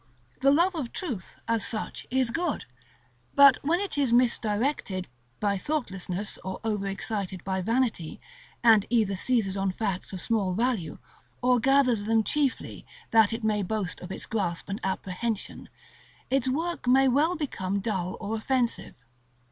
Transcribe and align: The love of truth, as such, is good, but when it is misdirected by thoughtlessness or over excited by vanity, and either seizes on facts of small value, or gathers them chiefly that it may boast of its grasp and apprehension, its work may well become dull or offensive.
The 0.39 0.49
love 0.49 0.73
of 0.73 0.91
truth, 0.91 1.35
as 1.47 1.63
such, 1.63 2.07
is 2.09 2.31
good, 2.31 2.65
but 3.35 3.57
when 3.61 3.79
it 3.79 3.99
is 3.99 4.11
misdirected 4.11 5.07
by 5.39 5.59
thoughtlessness 5.59 6.39
or 6.43 6.59
over 6.63 6.87
excited 6.87 7.43
by 7.43 7.61
vanity, 7.61 8.19
and 8.63 8.87
either 8.89 9.15
seizes 9.15 9.55
on 9.55 9.71
facts 9.71 10.11
of 10.11 10.19
small 10.19 10.53
value, 10.55 10.97
or 11.43 11.59
gathers 11.59 12.05
them 12.05 12.23
chiefly 12.23 12.83
that 13.11 13.31
it 13.31 13.43
may 13.43 13.61
boast 13.61 13.99
of 14.01 14.11
its 14.11 14.25
grasp 14.25 14.69
and 14.69 14.79
apprehension, 14.83 15.69
its 16.31 16.49
work 16.49 16.87
may 16.87 17.07
well 17.07 17.35
become 17.35 17.79
dull 17.79 18.17
or 18.19 18.35
offensive. 18.35 18.95